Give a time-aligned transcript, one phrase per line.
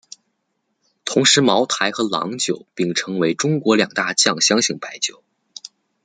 [1.05, 5.23] 同时茅台和郎酒并称为中国两大酱香型白酒。